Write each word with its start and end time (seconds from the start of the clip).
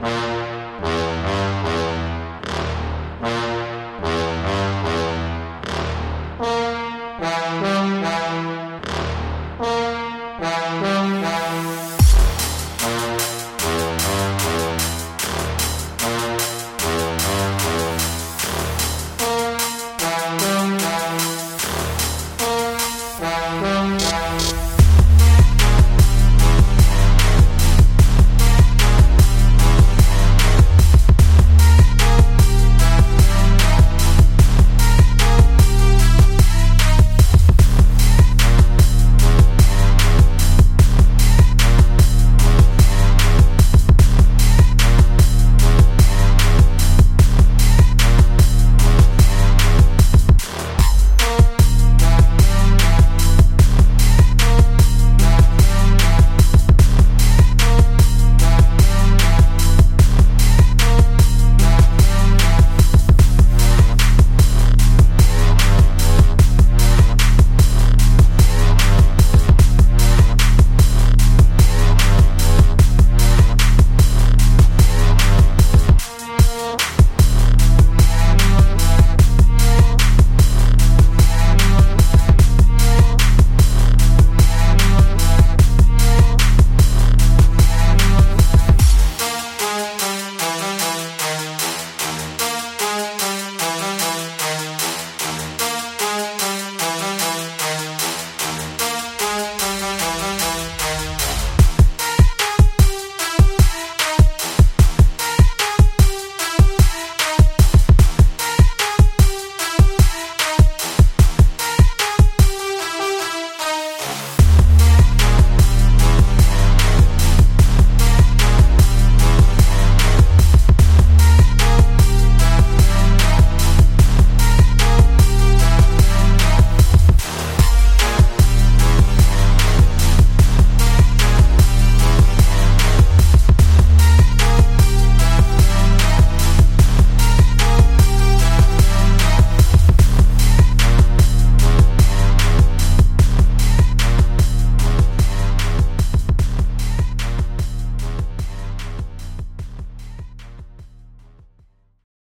Bye. 0.00 0.29